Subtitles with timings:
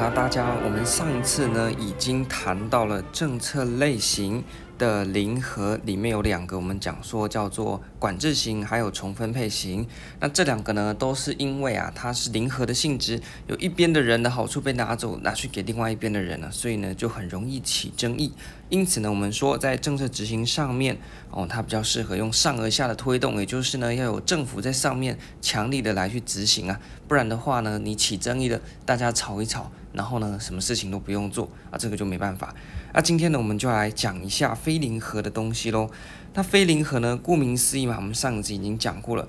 [0.00, 4.42] 那，大家，我们上一次呢已经谈到了政策类型。
[4.78, 9.86] 的零和里面有两个，我们讲说叫做管制型，还有重分配型。
[10.18, 18.32] 那这两个呢，都是因为啊，它是零和的性质，有一边的人的好处被拿走，拿去给另外一边的人了，所以呢，就很容易起争议。
[18.70, 20.96] 因此呢，我们说在政策执行上面，
[21.30, 29.70] 哦，它比较适合用上而下的推动，也就是呢，要有政府在上面强力的来去执行啊，不然的话呢，你起争议的，大家吵一吵。
[29.92, 32.54] 然后呢，什么事情都不用做啊，这个就没办法。
[32.94, 35.90] 那今天呢，我们就来讲一下非零和的东西喽。
[36.32, 39.28] 那非零和呢，顾名思义嘛，我们上一集已经讲过了，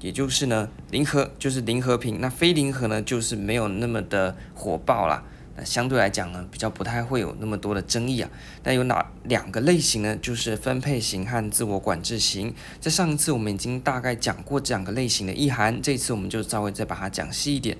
[0.00, 5.22] 也就是呢，零和就是零和平，那非零和呢，就是没有那么的火爆啦。
[5.56, 8.30] 那相对来讲呢，比较不太会有那么多的争议啊。
[8.62, 10.16] 那有哪两个类型呢？
[10.16, 12.54] 就是分配型和自我管制型。
[12.80, 17.76] 在上一次我们已经大概讲过这两个类型的意涵，这次我们就稍微再把它讲细一点。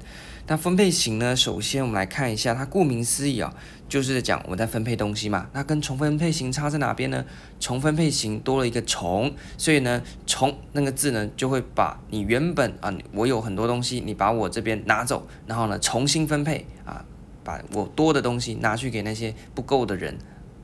[0.51, 1.37] 那分配型呢？
[1.37, 3.55] 首先我们来看一下，它顾名思义啊、
[3.89, 5.47] 就是讲我们在分配东西嘛。
[5.53, 7.25] 那跟重分配型差在哪边呢？
[7.61, 17.05] 重分配型多了一个重，所以呢，重那个字呢，就会把你原本啊，我有很多东西，你把我这边拿走，然后呢，重新分配啊，
[17.45, 20.19] 把我多的东西拿去给那些不够的人。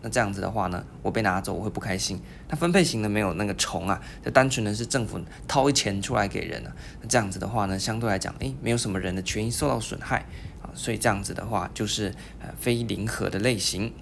[0.07, 2.21] 那这样子的话呢，我被拿走，我会不开心。
[2.49, 6.71] 那分配型的没有那个重啊，就单纯的是政府掏一钱出来给人啊。
[7.03, 10.25] 那这样子的话呢，相对来讲，诶，没有什么人的权益受到损害
[10.63, 13.93] 啊，所以这样子的话就是呃非零和的类型。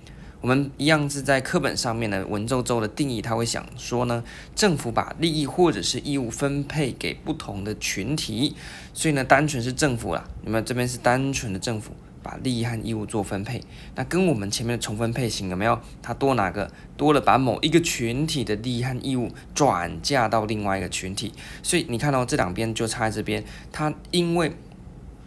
[0.42, 4.22] 我们一样是在课本上面的文绉绉的定义，他会想说呢，
[4.54, 8.54] 政府把利益或者是义务分配给不同的群体，
[8.92, 11.92] 所以呢，单纯是政府啦，你们这边是单纯的政府。
[12.24, 13.62] 把利益和义务做分配，
[13.94, 15.78] 那跟我们前面的重分配型有没有？
[16.02, 16.68] 它多哪个？
[16.96, 23.44] 多了把某一个群体的利益和义务转嫁到另外一个群体，所以你看到这两边就差在这边。
[23.70, 24.50] 它因为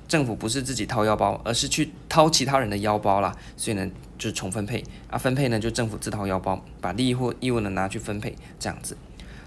[0.07, 3.87] 政府不是自己掏腰包，而是去掏其他人的腰包啦，所以呢
[4.17, 8.97] 就是重分配啊，分配呢就政府自掏腰包，把利益或义务呢拿去分配，这样子。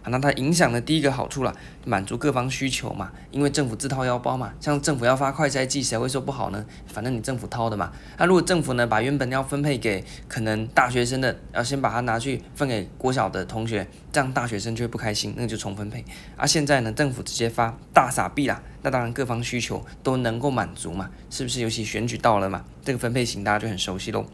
[0.03, 6.65] 好，那它影响的第一个好处啦，满足各方需求嘛，因为政府自掏腰包嘛，像政府要发快筛剂，谁会说不好呢？
[6.87, 7.93] 反正你政府掏的嘛。
[8.16, 16.05] 那如果政府呢，把原本要分配给可能大学生的，要先把它拿去分给国小的同学，这样大学生就会不开心，那就重分配。
[16.37, 21.60] 啊、现在呢，政府直接发大傻币啦，那当然各方需求都能够满足嘛，是不是？
[21.60, 24.25] 尤其选举到了嘛，这个分配型大家就很熟悉喽。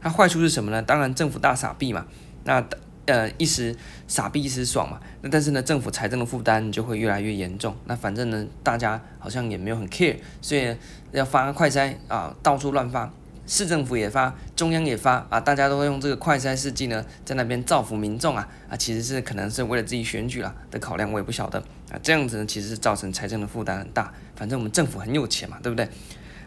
[0.00, 0.82] 那坏处是什么呢？
[0.82, 2.06] 当然政府大傻币嘛，
[2.42, 2.64] 那。
[3.06, 3.74] 呃，一时
[4.06, 7.74] 傻逼一时爽嘛，那但是呢，政府财政的负担就会越来越严重。
[7.86, 10.76] 那反正呢，大家好像也没有很 care，所以
[11.10, 13.12] 要发快筛啊，到处乱发，
[13.44, 21.58] 市政府也发，中央也发啊，大家都会用这个快筛试剂呢，在那边造福民众啊啊，其实是可能是为了自己选举啦的考量，我也不晓得
[21.90, 21.98] 啊。
[22.02, 24.12] 这样子呢，其实是造成财政的负担很大。
[24.36, 25.84] 反正我们政府很有钱嘛，对不对？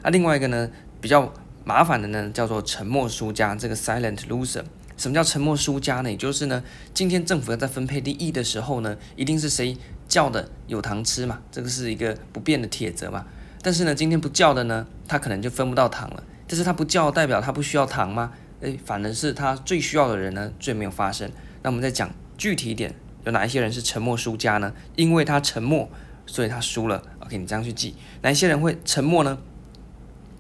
[0.02, 0.70] 啊，另外一个呢，
[1.02, 1.34] 比较
[1.66, 4.64] 麻烦的呢，叫做沉默输家，这个 silent loser。
[4.98, 6.10] 什么叫沉默输家呢？
[6.10, 6.64] 也就是呢，
[6.94, 13.26] 今天政府要在分配利益的时候呢，一定是谁叫的有糖吃嘛，这个是一个不变的铁则嘛。
[13.62, 16.24] 但是呢，今天不叫的呢，他可能就分不到糖了。
[16.48, 18.32] 但是他不叫，代表他不需要糖吗？
[18.62, 21.30] 诶，反而是他最需要的人呢，最没有发声。
[21.64, 24.72] 那我们再讲具体一点，有哪一些人是沉默输家呢？
[24.96, 25.90] 因为他沉默，
[26.28, 27.02] 所以他输了。
[27.20, 29.40] OK，你这样去记，哪一些人会沉默呢？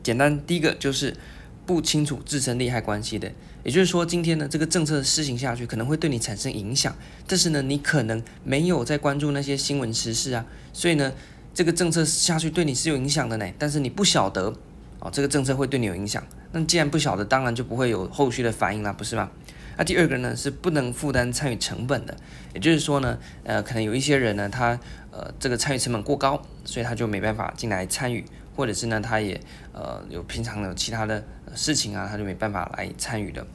[0.04, 1.18] 简单，第一个就是
[1.66, 3.32] 不清楚自身利害关系的。
[3.64, 6.96] 也就是说，今天呢，这个政策施行下去可能会对你产生影响，
[7.26, 11.12] 但是呢，你可能没有在关注那些新闻时事啊，所以呢，
[11.54, 14.54] 这个政策下去对你是有影响的呢，但是你不晓得
[15.00, 16.24] 哦，这个政策会对你有影响。
[16.52, 19.32] 那既然不晓得，当然就不会有后续的反应啦，不是吗？
[19.78, 22.16] 那第二个呢，是不能负担参与成本的，
[22.54, 24.80] 也就是说呢，呃，可能有一些人呢，他
[25.12, 28.24] 呃这个参与成本过高，所以他就没办法进来参与。
[28.56, 29.40] 或者是呢，他也
[29.74, 31.24] 呃有平常的其他的
[31.56, 33.46] 事情啊，他就没办法来参与的。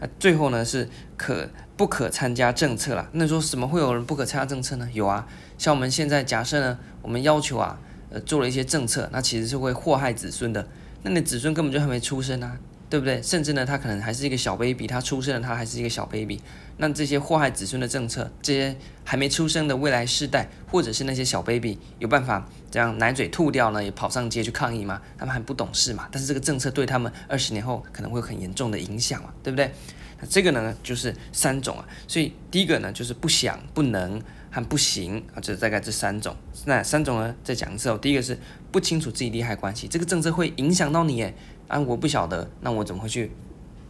[0.00, 3.08] 那最后呢，是可不可参加政策啦？
[3.12, 4.88] 那说什么会有人不可参加政策呢？
[4.92, 5.26] 有啊，
[5.56, 7.78] 像我们现在假设呢，我们要求啊，
[8.10, 10.66] 呃做了一些政策，那其实是会祸害子孙的。
[11.02, 12.58] 那你子孙根本就还没出生啊。
[12.90, 13.22] 对不对？
[13.22, 16.40] 甚至呢，他可能还是一个小 baby，他出生了，他还是一个小 baby。
[16.82, 18.74] 那这些祸害子孙的政策，这些
[19.04, 23.84] 还没出生的未来世代，或者是那些小 baby，有办法这样奶嘴吐掉呢？
[23.84, 25.02] 也跑上街去抗议吗？
[25.18, 26.08] 他们还不懂事嘛。
[26.10, 29.70] 但是这个政策对他们二十年后可能会有很严重的影响嘛，对不对？
[30.20, 31.86] 那这个呢，就是三种啊。
[32.08, 34.18] 所以第一个呢，就是不想、不能
[34.50, 36.34] 和不行啊，这大概这三种。
[36.64, 37.98] 那三种呢，再讲一次哦。
[38.00, 38.38] 第一个是
[38.72, 41.34] 不清楚自己利害关系，这个政策会影响到你诶。
[41.68, 43.30] 啊，我不晓得，那我怎么会去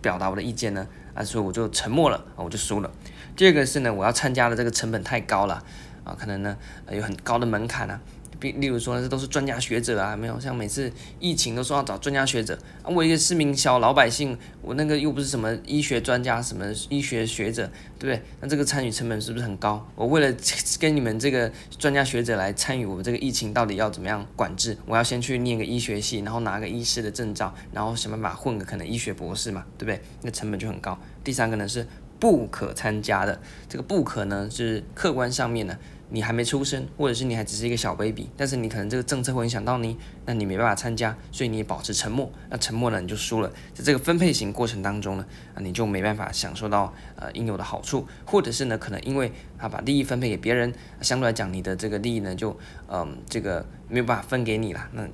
[0.03, 0.87] 表达我的意见呢？
[1.21, 2.91] 啊，所以我就沉默了，我就输了。
[3.37, 5.63] 第二个是呢，我要参加的这个成本太高了，
[6.03, 6.57] 啊，可能呢，
[6.91, 8.01] 有很高的门槛啊，
[8.41, 18.23] 比例如说，这都是专家学者啊，没有像每次疫情都说要找专家学者啊，我一个市民小老百姓，我那个又不是什么医学专家，什么医学学者，对不对？
[18.41, 19.87] 那这个参与成本是不是很高？
[19.95, 20.35] 我为了
[20.81, 24.77] 跟你们这个专家学者来参与我们这个疫情，到底要怎么样管制？
[24.87, 30.01] 我要先去念个医学系，然后拿个医师的证照，然后想办法混个可能医学博士嘛，对不对？
[30.23, 30.99] 那成本就很高。
[31.23, 31.87] 第三个呢是
[32.19, 33.39] 不可参加的，
[33.69, 35.77] 这个不可呢是客观上面呢。
[36.13, 39.97] 你还没出生，或者是你还只是一个小 baby，但是你可能这个政策会影响到你，
[40.27, 45.25] 那你没办法参加，所以你也保持沉默，那沉默呢你就输了，在这个分配型过程当中呢，
[45.55, 52.59] 啊你就没办法享受到呃应有的好处，或者是呢可能因为他把利益分配给别人，相对来讲你的这个利益呢就
[52.89, 55.07] 嗯、这个没有办法分给你了，那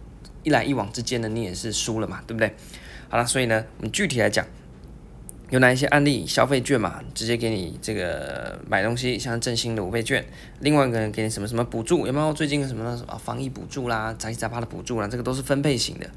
[0.42, 2.54] 一来一往之间呢你也是输了嘛，对不对？
[3.08, 4.46] 好了，所以呢我们具体来讲。
[5.50, 6.26] 有哪一些案例？
[6.26, 10.24] 消费券嘛，直接给你这个买东西，像振兴的五倍券。
[10.58, 12.04] 另外一个人给你什么什么补助？
[12.04, 15.06] 有没有最近什么什么防疫补助啦、杂七杂八的补助啦？
[15.06, 16.10] 这个都是分配型的。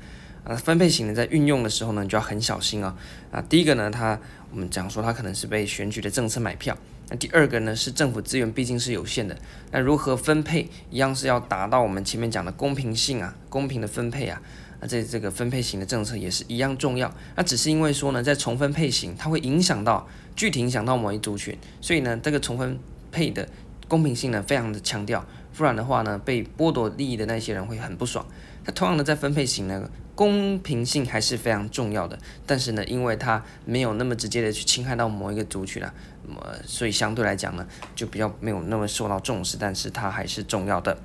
[0.43, 2.97] 啊，分配型的在运用的时候呢，你就要很小心啊。
[3.31, 4.19] 啊，第一个呢，它
[4.51, 6.75] 我们讲说它可能是被选举的政策买票。
[7.09, 9.37] 那第二个呢，是政府资源毕竟是有限的。
[9.71, 14.41] 那如何分配，一样是要达到我们前面讲的公平性啊，公平的分配啊。
[14.81, 17.13] 那这这个分配型的政策也是一样重要。
[17.35, 22.79] 那只是因为说呢，在重分配型，它会影响到具体影响到某一族群，所以呢，这个重分
[23.11, 23.47] 配的
[23.87, 25.25] 公平性呢，非常的强调。
[25.55, 28.25] 不然的话呢，被剥夺利益的那些人会很不爽。
[28.63, 32.17] 那同样的，在分配型呢，公平性还是非常重要的。
[32.45, 35.93] 但是呢，因为它没有那么直接的去侵害到某一个族群啊，
[36.41, 39.57] 呃，所以相对来讲呢，就比较没有那么受到重视。
[39.59, 40.97] 但是它还是重要的。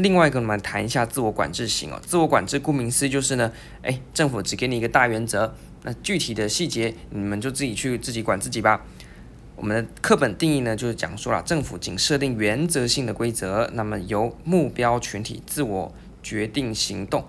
[0.00, 2.00] 另外一个，我们谈一下自我管制型哦。
[2.04, 3.52] 自我管制顾名思义就是呢，
[3.82, 8.84] 诶，政府只给你一个大原则，那具体的细节你们就自己去自己管自己吧。
[9.56, 17.24] 我们的课本定义呢，就是讲说了，政府仅设定原则性的规则，那么由目标群体自我决定行动。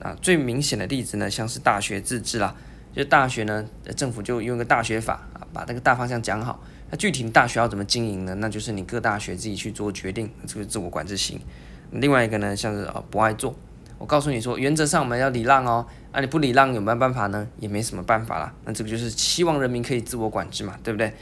[0.00, 2.54] 啊，最明显的例子呢，像是大学自治啦，
[2.94, 3.64] 就大学呢，
[3.96, 6.62] 政府就用个大学法啊，把这个大方向讲好。
[6.90, 8.34] 那具体大学要怎么经营呢？
[8.36, 11.40] 那就是你各大学自己去做决定，这个自我管制型。
[12.00, 13.54] 另外一个呢，像是呃不爱做，
[13.98, 17.46] 我告诉你说，原则上我们要礼让哦，啊你不礼让有没有办法呢？
[17.58, 18.52] 也没什么办法啦。
[18.64, 21.12] 那这个就是希望人民可以自我管制嘛，对不对？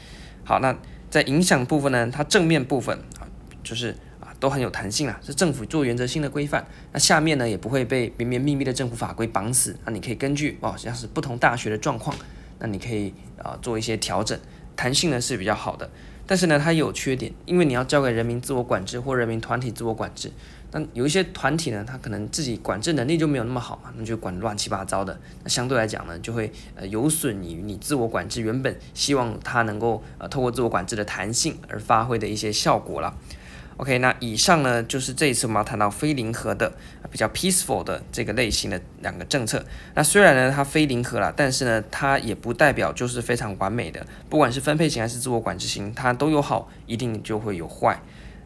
[0.43, 0.75] 好，那
[1.09, 3.27] 在影响部分呢，它正面部分啊，
[3.63, 6.65] 就是啊都很有弹性啊，是政府做原则性的规范。
[6.91, 12.15] 那下面呢也不会被绵绵密密的政府法规绑死，那你可以根据哦像是不同大学的状况，
[12.57, 14.37] 那你可以啊做一些调整，
[14.75, 15.89] 弹性呢是比较好的。
[16.25, 20.31] 但是呢，它有缺点，因为你要交给人民自我管制或人民团体自我管制。
[20.73, 25.17] 那有一些团体呢，他可能自己管制能力就没有那么好嘛，那就管乱七八糟的。
[25.43, 33.15] 那相对来讲呢，就会呃有损于你自我管制原本希望它能够呃透过自我管制的弹性而发挥的一些效果了。
[33.77, 36.71] OK，那以上呢就是这一次我们要谈到非零和的
[37.09, 39.65] 比较 peaceful 的这个类型的两个政策。
[39.95, 44.05] 那虽然呢它非零和了，但是呢它也不代表就是非常完美的。
[44.29, 47.99] 不管是分配型还是自我管制型，它都有好，一定就会有坏。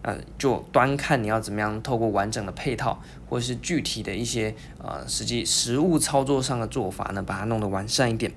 [0.07, 8.31] 呃，就端看你要怎么样透过完整的配套，或者是具体的一些呃实际实物操作上的做法呢，把它弄得完善一点。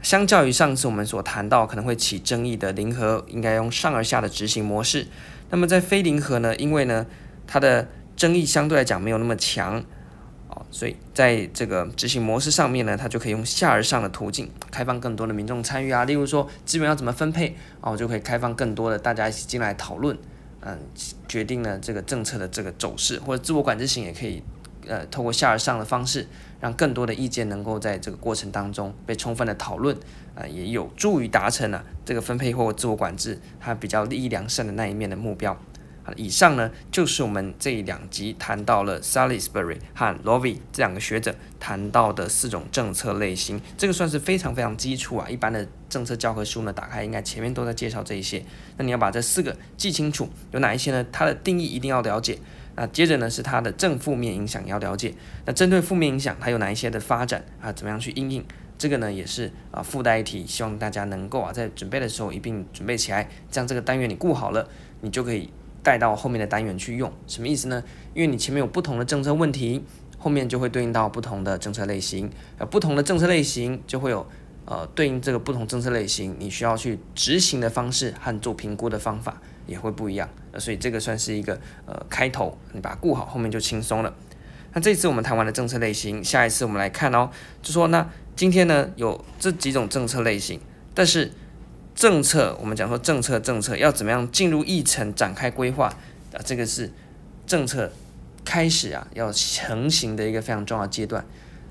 [0.00, 5.06] 相较于上次我们所谈到可能会起争议的零和，应该用上而下的执行模式。
[5.50, 7.06] 那么在非零和呢，因为呢
[7.46, 9.84] 它的争议相对来讲没有那么强，
[10.48, 16.06] 哦，所以在这个执行模式上面呢，它就可以用下而上的途径，开放更多的民众参与啊。
[16.06, 20.16] 例如说资源要怎么分配，哦，就可以开放更多的大家一起进来讨论，
[20.64, 20.78] 嗯，
[21.28, 24.42] 决定了这个政策的这个走势，或者自我管制型也可以，
[24.86, 26.26] 呃，透过下而上的方式，
[26.60, 29.96] 让更多的意见能够在这个过程当中被充分的讨论。
[30.34, 35.54] 啊，也有助于达成了、这个分配或自我管制它比较利益良善的那一面的目标。
[36.04, 43.60] 好，以上呢就是我们这两集谈到了 Salisbury 和 Lowy 这两个学者谈到的四种政策类型。
[43.78, 48.42] 这个算是非常非常基础啊，一般的政策教科书呢打开应该前面都在介绍这一些。
[48.76, 51.06] 那你要把这四个记清楚，有哪一些呢？
[51.12, 52.38] 它的定义一定要了解。
[52.74, 55.14] 那接着呢是它的正负面影响要了解。
[55.44, 57.70] 那针对负面影响，它有哪一些的发展啊？
[57.72, 58.44] 怎么样去应应？
[58.78, 64.66] 这个呢也是啊附带一提，希望大家能够啊在准备的时候一并准备起来，这样这个单元你顾好了，
[65.02, 65.48] 你就可以
[65.82, 67.12] 带到后面的单元去用。
[67.26, 67.82] 什么意思呢？
[68.14, 69.84] 因为你前面有不同的政策问题，
[70.18, 74.26] 后面就会对应到不同的政策类型，呃，不同的政策类型就会有
[74.64, 80.28] 呃对应这个不同政策类型，你需要去执行的方式和做评估的方法也会不一样。
[80.58, 84.14] 所以这个算是一个呃开头，你把它顾好，后面就轻松了。
[84.74, 88.08] 那这次我们谈完了政策类型，下一次我们来看哦，就说那。
[88.34, 90.58] 今天呢，有这几种政策类型，
[90.94, 91.30] 但是
[91.94, 95.86] 政策我们讲说政策政策要怎么样进入议程展开规划
[96.32, 96.40] 啊？
[96.44, 96.90] 这个是
[97.46, 97.92] 政策
[98.44, 101.24] 开始啊要成型的一个非常重要阶段。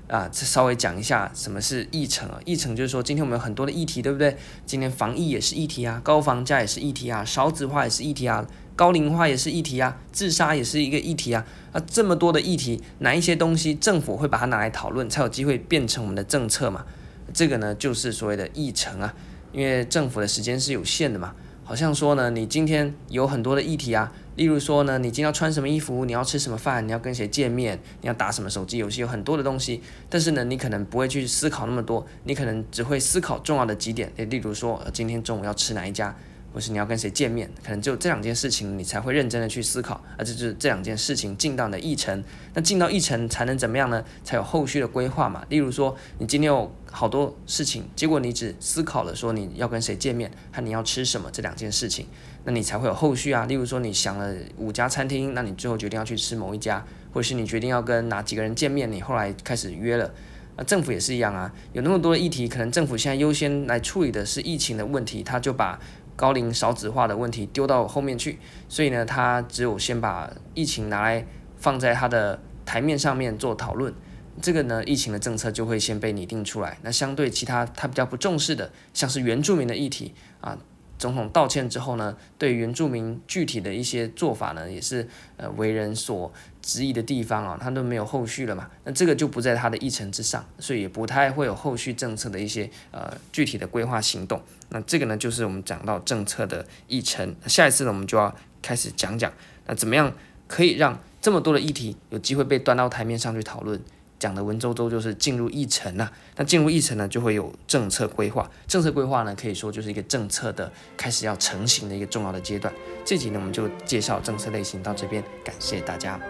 [0.08, 2.38] 啊，这稍微讲一下什么是议程啊？
[2.44, 4.36] 议程就是说，今天我们有很多的议题，对不对？
[4.66, 11.46] 今天防疫也是议题啊，高房价也是议题啊，少子化也是议题啊，高龄化也是议题啊，自杀也是一个议题啊。
[11.72, 16.84] 啊，这么多的议题，哪一些东西政府会把它拿来讨论，才有机会变成我们的政策嘛？
[17.32, 19.14] 这个呢，就是所谓的议程啊，
[19.52, 21.34] 因为政府的时间是有限的嘛。
[21.64, 29.80] 好像说呢，你今天有很多的议题啊，例如说呢，你今天要穿什么衣服，你要吃什么饭，你要跟谁见面，你要打什么手机游戏，有很多的东西。
[30.10, 34.12] 但是呢，你可能不会去思考那么多，你可能只会思考重要的几点。
[34.16, 36.14] 例如说，今天中午要吃哪一家。
[36.52, 42.22] 或是你要跟谁见面，可能只有这两件事情你才会认真的去思考，而这就是这两件事情进到你的议程。
[42.54, 44.04] 那进到议程才能怎么样呢？
[44.22, 45.44] 才有后续的规划嘛。
[45.48, 52.06] 例如说，你今天有好多事情，结果你只思考了说你要跟谁见面和你要吃什么这两件事情，
[52.44, 53.46] 那你才会有后续啊。
[53.46, 60.12] 例如说，你想了五家餐厅，那你最后决定要去吃某一家，或者是你决定要跟哪几个人见面，你后来开始约了。
[60.54, 65.80] 那政府也是一样啊，有那么多的议题，可能政府现在优先来处理的是疫情的问题，他就把。
[66.22, 68.38] 高龄少子化的问题丢到后面去，
[68.68, 71.26] 所以呢，他只有先把疫情拿来
[71.56, 73.92] 放在他的台面上面做讨论，
[74.40, 76.78] 这个呢，疫情的政策就会先被拟定出来。
[76.82, 80.56] 那相对其他他比较不重视的，像是原住民的议题啊。
[81.02, 86.32] 总统道歉之后呢，对原住民具体的一些做法呢，也是呃为人所
[86.62, 94.40] 质疑的地方啊，他都没有后续了嘛，那这个就不在他的议程之上，所以也不太会有后续政策的一些呃具体的规划行动。
[94.68, 97.34] 那这个呢，就是我们讲到政策的议程。
[97.48, 98.32] 下一次呢，我们就要
[98.62, 99.32] 开始讲讲，
[99.66, 100.12] 那怎么样
[100.46, 103.82] 可以让这么多的议题有机会被端到台面上去讨论。
[104.22, 108.48] 讲的文绉绉就是进入议程啊，那进入议程呢，就会有政策规划。
[108.68, 112.72] 政策规划呢，可以说就是一个政策的开始要成型的一个重要的阶段。
[113.04, 116.20] 这集呢，我们就介绍政策类型到这边，感谢大家。